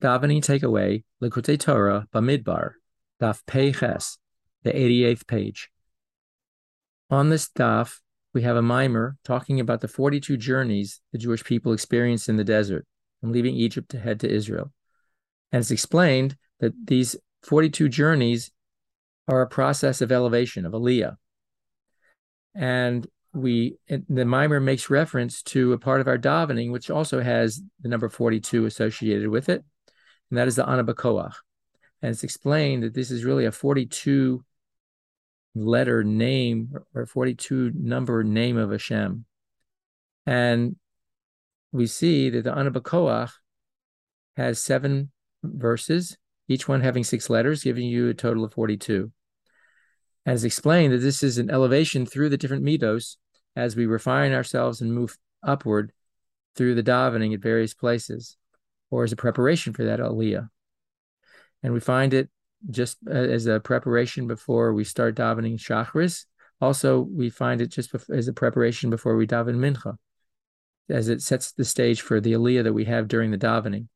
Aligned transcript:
Davening 0.00 0.40
Takeaway, 0.40 1.02
Likkutei 1.20 1.58
Torah, 1.58 2.06
Bamidbar, 2.14 2.72
Daf 3.20 3.44
Pei 3.46 3.72
Ches, 3.72 4.18
the 4.62 4.70
88th 4.70 5.26
page. 5.26 5.70
On 7.10 7.30
this 7.30 7.48
daf, 7.48 7.98
we 8.32 8.42
have 8.42 8.56
a 8.56 8.62
maamar 8.62 9.14
talking 9.24 9.58
about 9.58 9.80
the 9.80 9.88
42 9.88 10.36
journeys 10.36 11.00
the 11.10 11.18
Jewish 11.18 11.42
people 11.42 11.72
experienced 11.72 12.28
in 12.28 12.36
the 12.36 12.44
desert 12.44 12.86
from 13.20 13.32
leaving 13.32 13.56
Egypt 13.56 13.88
to 13.90 13.98
head 13.98 14.20
to 14.20 14.30
Israel. 14.30 14.72
And 15.50 15.60
it's 15.60 15.72
explained 15.72 16.36
that 16.60 16.74
these 16.86 17.16
42 17.42 17.88
journeys 17.88 18.52
are 19.26 19.42
a 19.42 19.48
process 19.48 20.00
of 20.00 20.12
elevation, 20.12 20.64
of 20.64 20.72
aliyah. 20.74 21.16
And 22.54 23.06
we 23.32 23.78
the 23.88 24.24
maamar 24.24 24.62
makes 24.62 24.90
reference 24.90 25.42
to 25.42 25.72
a 25.72 25.78
part 25.78 26.00
of 26.00 26.08
our 26.08 26.18
davening, 26.18 26.70
which 26.70 26.90
also 26.90 27.20
has 27.20 27.60
the 27.80 27.88
number 27.88 28.08
42 28.08 28.66
associated 28.66 29.28
with 29.28 29.48
it 29.48 29.64
and 30.30 30.38
that 30.38 30.48
is 30.48 30.56
the 30.56 30.64
Ana 30.64 30.84
Bekoach. 30.84 31.34
And 32.02 32.10
it's 32.10 32.24
explained 32.24 32.82
that 32.82 32.94
this 32.94 33.10
is 33.10 33.24
really 33.24 33.44
a 33.44 33.52
42 33.52 34.44
letter 35.54 36.04
name 36.04 36.74
or 36.94 37.06
42 37.06 37.72
number 37.74 38.22
name 38.22 38.56
of 38.56 38.70
Hashem. 38.70 39.24
And 40.26 40.76
we 41.72 41.86
see 41.86 42.30
that 42.30 42.44
the 42.44 42.52
Ana 42.52 42.70
Bekoach 42.70 43.32
has 44.36 44.62
seven 44.62 45.10
verses, 45.42 46.16
each 46.46 46.68
one 46.68 46.80
having 46.80 47.04
six 47.04 47.28
letters, 47.28 47.64
giving 47.64 47.86
you 47.86 48.08
a 48.08 48.14
total 48.14 48.44
of 48.44 48.52
42. 48.54 49.10
And 50.24 50.34
it's 50.34 50.44
explained 50.44 50.92
that 50.92 50.98
this 50.98 51.22
is 51.22 51.38
an 51.38 51.50
elevation 51.50 52.06
through 52.06 52.28
the 52.28 52.36
different 52.36 52.64
midos 52.64 53.16
as 53.56 53.74
we 53.74 53.86
refine 53.86 54.32
ourselves 54.32 54.80
and 54.80 54.92
move 54.92 55.16
upward 55.42 55.92
through 56.54 56.74
the 56.74 56.82
davening 56.82 57.34
at 57.34 57.40
various 57.40 57.74
places 57.74 58.36
or 58.90 59.04
as 59.04 59.12
a 59.12 59.16
preparation 59.16 59.72
for 59.72 59.84
that 59.84 60.00
aliyah. 60.00 60.48
And 61.62 61.72
we 61.72 61.80
find 61.80 62.14
it 62.14 62.30
just 62.70 62.98
uh, 63.06 63.12
as 63.12 63.46
a 63.46 63.60
preparation 63.60 64.26
before 64.26 64.72
we 64.72 64.84
start 64.84 65.16
davening 65.16 65.58
shachris. 65.58 66.24
Also, 66.60 67.00
we 67.00 67.30
find 67.30 67.60
it 67.60 67.68
just 67.68 67.94
as 68.10 68.28
a 68.28 68.32
preparation 68.32 68.90
before 68.90 69.16
we 69.16 69.26
daven 69.26 69.56
mincha, 69.56 69.96
as 70.88 71.08
it 71.08 71.22
sets 71.22 71.52
the 71.52 71.64
stage 71.64 72.00
for 72.00 72.20
the 72.20 72.32
aliyah 72.32 72.64
that 72.64 72.72
we 72.72 72.84
have 72.84 73.08
during 73.08 73.30
the 73.30 73.38
davening. 73.38 73.86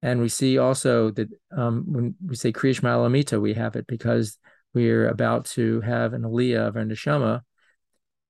And 0.00 0.20
we 0.20 0.28
see 0.28 0.58
also 0.58 1.10
that 1.10 1.28
um, 1.54 1.84
when 1.88 2.14
we 2.24 2.36
say 2.36 2.52
Krias 2.52 2.76
Shema 2.76 2.90
al 2.90 3.08
Hamita, 3.08 3.40
we 3.40 3.54
have 3.54 3.76
it 3.76 3.86
because 3.86 4.38
we're 4.72 5.08
about 5.08 5.46
to 5.46 5.80
have 5.80 6.12
an 6.12 6.22
aliyah 6.22 6.68
of 6.68 6.76
our 6.76 6.84
neshama, 6.84 7.42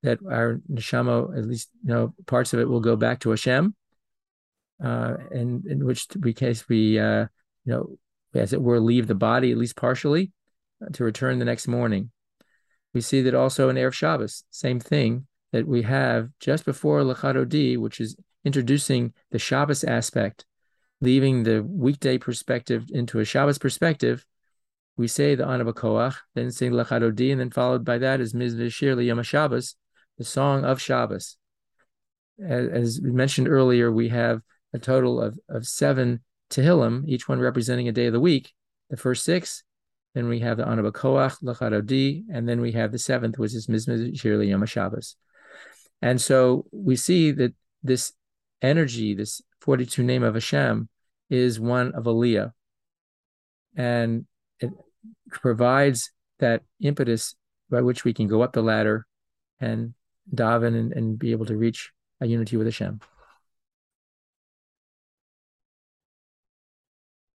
that 0.03 0.19
our 0.29 0.59
neshama, 0.71 1.37
at 1.37 1.45
least 1.45 1.69
you 1.83 1.93
know, 1.93 2.13
parts 2.25 2.53
of 2.53 2.59
it 2.59 2.67
will 2.67 2.79
go 2.79 2.95
back 2.95 3.19
to 3.21 3.29
Hashem, 3.29 3.75
uh, 4.83 5.15
in 5.31 5.63
in 5.67 5.85
which 5.85 6.07
we 6.19 6.33
case 6.33 6.67
we 6.69 6.99
uh, 6.99 7.27
you 7.65 7.73
know 7.73 7.97
as 8.33 8.53
it 8.53 8.61
were 8.61 8.79
leave 8.79 9.07
the 9.07 9.15
body 9.15 9.51
at 9.51 9.57
least 9.57 9.75
partially 9.75 10.31
uh, 10.81 10.89
to 10.93 11.03
return 11.03 11.39
the 11.39 11.45
next 11.45 11.67
morning. 11.67 12.11
We 12.93 13.01
see 13.01 13.21
that 13.21 13.35
also 13.35 13.69
in 13.69 13.75
Erev 13.75 13.93
Shabbos, 13.93 14.43
same 14.49 14.79
thing 14.79 15.27
that 15.51 15.67
we 15.67 15.83
have 15.83 16.29
just 16.39 16.65
before 16.65 17.01
Lecha 17.01 17.35
Dodi, 17.35 17.77
which 17.77 17.99
is 17.99 18.15
introducing 18.45 19.13
the 19.31 19.39
Shabbos 19.39 19.83
aspect, 19.83 20.45
leaving 21.01 21.43
the 21.43 21.63
weekday 21.63 22.17
perspective 22.17 22.85
into 22.91 23.19
a 23.19 23.25
Shabbos 23.25 23.57
perspective. 23.57 24.25
We 24.97 25.07
say 25.07 25.35
the 25.35 25.45
Ana 25.45 25.65
Bekoach, 25.65 26.15
then 26.35 26.51
say 26.51 26.69
Lecha 26.69 27.01
Dodi, 27.01 27.31
and 27.31 27.39
then 27.39 27.51
followed 27.51 27.85
by 27.85 27.99
that 27.99 28.21
is 28.21 28.33
Mizvah 28.33 29.05
Yom 29.05 29.23
Shabbos, 29.23 29.75
the 30.17 30.23
song 30.23 30.65
of 30.65 30.81
Shabbos. 30.81 31.37
As, 32.43 32.67
as 32.69 33.01
we 33.01 33.11
mentioned 33.11 33.47
earlier, 33.47 33.91
we 33.91 34.09
have 34.09 34.41
a 34.73 34.79
total 34.79 35.21
of, 35.21 35.39
of 35.49 35.67
seven 35.67 36.21
Tehillim, 36.49 37.07
each 37.07 37.27
one 37.27 37.39
representing 37.39 37.87
a 37.87 37.91
day 37.91 38.07
of 38.07 38.13
the 38.13 38.19
week. 38.19 38.53
The 38.89 38.97
first 38.97 39.23
six, 39.23 39.63
then 40.15 40.27
we 40.27 40.39
have 40.39 40.57
the 40.57 40.67
Ana 40.67 40.83
Bekoach, 40.83 41.43
Lachadodi, 41.43 42.23
and 42.31 42.49
then 42.49 42.61
we 42.61 42.71
have 42.71 42.91
the 42.91 42.99
seventh, 42.99 43.37
which 43.37 43.53
is 43.53 43.67
Mizmor 43.67 44.17
Shir 44.19 44.37
L'yom 44.37 44.67
Shabbos. 44.67 45.15
And 46.01 46.19
so 46.19 46.65
we 46.71 46.95
see 46.95 47.31
that 47.31 47.53
this 47.83 48.13
energy, 48.61 49.13
this 49.13 49.41
42 49.61 50.03
name 50.03 50.23
of 50.23 50.33
Hashem, 50.33 50.89
is 51.29 51.59
one 51.59 51.91
of 51.93 52.05
Aliyah. 52.05 52.51
And 53.75 54.25
it 54.59 54.71
provides 55.31 56.11
that 56.39 56.63
impetus 56.81 57.35
by 57.69 57.81
which 57.81 58.03
we 58.03 58.13
can 58.13 58.27
go 58.27 58.41
up 58.41 58.53
the 58.53 58.63
ladder 58.63 59.05
and 59.59 59.93
daven 60.33 60.75
and, 60.79 60.93
and 60.93 61.19
be 61.19 61.31
able 61.31 61.45
to 61.45 61.57
reach 61.57 61.91
a 62.21 62.25
unity 62.25 62.57
with 62.57 62.67
Hashem. 62.67 62.99